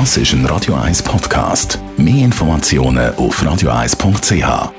[0.00, 1.78] Das ist ein Radio 1 Podcast.
[1.96, 4.72] Mehr Informationen auf radio1.ch.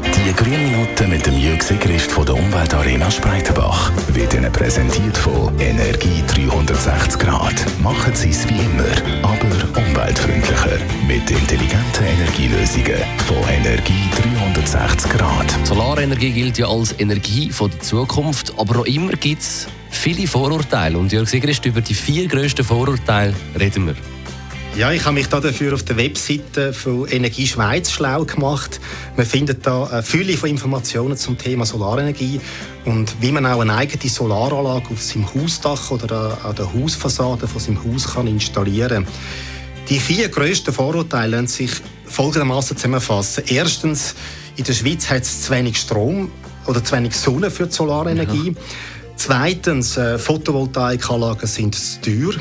[0.00, 5.52] Die grünen Minuten mit dem Jürg Sigrist von der Umweltarena Spreitenbach wird Ihnen präsentiert von
[5.60, 7.66] Energie 360 Grad.
[7.82, 10.78] Machen Sie es wie immer, aber umweltfreundlicher.
[11.06, 12.96] Mit intelligenten Energielösungen
[13.26, 14.08] von Energie
[14.54, 15.54] 360 Grad.
[15.64, 20.98] Solarenergie gilt ja als Energie von der Zukunft, aber auch immer gibt es viele Vorurteile.
[20.98, 23.94] Und Jörg Sigrist, über die vier grössten Vorurteile reden wir.
[24.76, 28.78] Ja, ich habe mich da dafür auf der Webseite von Energie Schweiz schlau gemacht.
[29.16, 32.42] Man findet da Fülle von Informationen zum Thema Solarenergie
[32.84, 37.58] und wie man auch eine eigene Solaranlage auf seinem Hausdach oder an der Hausfassade von
[37.58, 39.06] seinem Haus kann installieren.
[39.88, 41.70] Die vier grössten Vorurteile lassen sich
[42.04, 43.44] folgendermaßen zusammenfassen.
[43.46, 44.14] Erstens,
[44.56, 46.30] in der Schweiz hat es zu wenig Strom
[46.66, 48.48] oder zu wenig Sonne für die Solarenergie.
[48.48, 48.62] Ja.
[49.16, 52.34] Zweitens, äh, Photovoltaikanlagen sind zu teuer.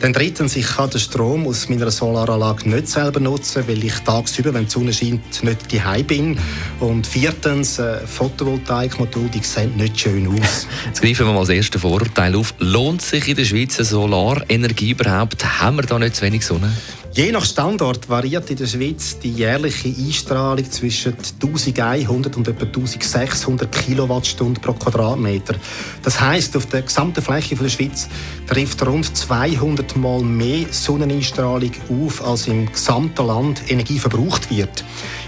[0.00, 4.52] Dann drittens, ich kann den Strom aus meiner Solaranlage nicht selber nutzen, weil ich tagsüber,
[4.52, 6.38] wenn die Sonne scheint, nicht daheim bin.
[6.80, 10.66] Und viertens, äh, Photovoltaikmodule, die sehen nicht schön aus.
[10.86, 12.54] Jetzt greifen wir mal das erste Vorurteil auf.
[12.58, 15.44] Lohnt sich in der Schweiz Solarenergie überhaupt?
[15.60, 16.72] Haben wir da nicht zu wenig Sonne?
[17.16, 23.70] Je nach Standort variiert in der Schweiz die jährliche Einstrahlung zwischen 1100 und etwa 1600
[23.70, 25.54] Kilowattstunden pro Quadratmeter.
[26.02, 28.08] Das heißt, auf der gesamten Fläche der Schweiz
[28.48, 34.84] trifft rund 200 Mal mehr Sonneneinstrahlung auf, als im gesamten Land Energie verbraucht wird.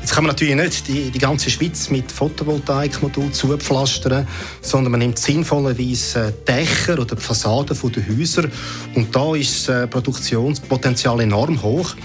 [0.06, 4.24] Jetzt kann man natürlich nicht die, die ganze Schweiz mit Photovoltaikmodulen zupflastern,
[4.60, 8.44] sondern man nimmt sinnvollerweise Dächer oder die Fassaden der Häuser
[8.94, 11.96] und da ist das Produktionspotenzial enorm hoch.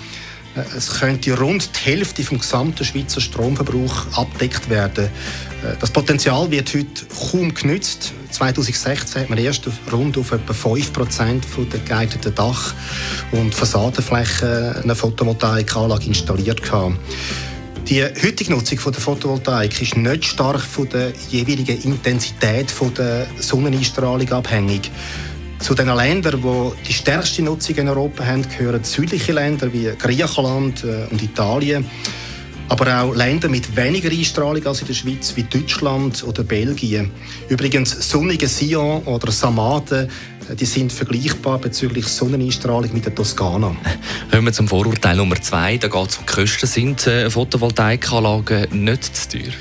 [0.55, 5.05] Äh, es könnte rund die Hälfte vom gesamten Schweizer Stromverbrauch abdeckt werden.
[5.05, 8.13] Äh, das Potenzial wird heute kaum genützt.
[8.31, 12.73] 2016 hat man erst rund auf etwa 5% der geeigneten Dach-
[13.31, 16.63] und Fassadenflächen eine Photovoltaikanlage installiert.
[16.63, 16.97] Gehabt.
[17.87, 23.27] Die heutige Nutzung von der Photovoltaik ist nicht stark von der jeweiligen Intensität von der
[23.37, 24.89] Sonneneinstrahlung abhängig.
[25.59, 30.83] Zu den Ländern, die die stärkste Nutzung in Europa haben, gehören südliche Länder wie Griechenland
[30.83, 31.86] äh, und Italien.
[32.70, 37.11] Aber auch Länder mit weniger Einstrahlung als in der Schweiz, wie Deutschland oder Belgien.
[37.49, 40.08] Übrigens, sonnige Sion oder Samaden
[40.56, 43.76] die sind vergleichbar bezüglich Sonneneinstrahlung mit der Toskana.
[44.32, 45.78] Kommen wir zum Vorurteil Nummer zwei.
[45.78, 46.67] Da geht es um die Kosten.
[46.67, 49.54] Sind äh, Photovoltaikanlagen nicht zu teuer?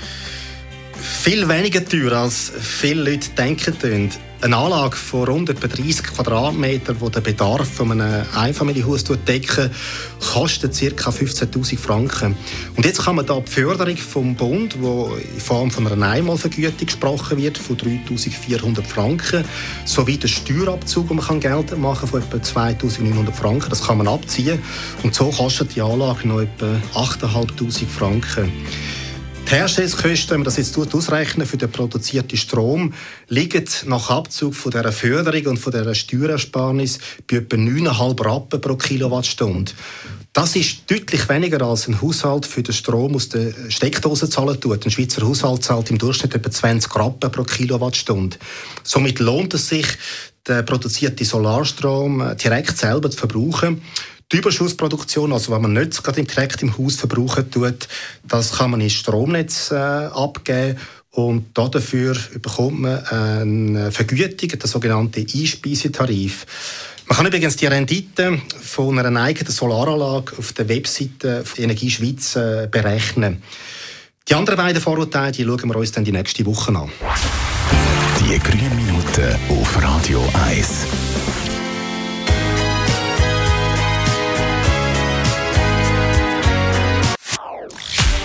[1.23, 4.11] Viel weniger teuer, als viele Leute denken.
[4.41, 9.71] Eine Anlage von rund etwa 30 Quadratmetern, die den Bedarf von einem Einfamilienhaus decken,
[10.33, 11.11] kostet ca.
[11.11, 12.35] 15.000 Franken.
[12.75, 16.87] Und jetzt kann man da die Förderung vom Bund, wo in Form von einer Einmalvergütung
[16.87, 19.45] gesprochen wird, von 3.400 Franken,
[19.85, 24.09] sowie der Steuerabzug, den man geltend machen kann, von etwa 2.900 Franken, das kann man
[24.09, 24.59] abziehen.
[25.03, 28.51] Und so kostet die Anlage noch etwa 8.500 Franken.
[29.51, 32.95] Die Herstellungskosten, wenn man das jetzt ausrechnen für den produzierten Strom,
[33.27, 38.77] liegen nach Abzug von dieser Förderung und von dieser Steuerersparnis bei etwa 9,5 Rappen pro
[38.77, 39.73] Kilowattstunde.
[40.33, 44.85] Das ist deutlich weniger als ein Haushalt für den Strom aus der Steckdose zahlen tut.
[44.85, 48.37] Ein Schweizer Haushalt zahlt im Durchschnitt etwa 20 Rappen pro Kilowattstunde.
[48.85, 49.89] Somit lohnt es sich,
[50.47, 53.83] den produzierten Solarstrom äh, direkt selber zu verbrauchen.
[54.33, 57.89] Die Überschussproduktion, also wenn man nicht gerade direkt im Haus verbrauchen tut,
[58.23, 60.79] das kann man ins Stromnetz äh, abgeben
[61.11, 66.47] und dafür bekommt man eine Vergütung, den sogenannten Einspeisetarif.
[67.09, 72.69] Man kann übrigens die Rendite von einer eigenen Solaranlage auf der Webseite Energie Schweiz äh,
[72.71, 73.43] berechnen.
[74.29, 76.89] Die anderen beiden Vorurteile die schauen wir uns dann die nächste Woche an.
[78.21, 81.20] Die grünen Minuten auf Radio 1.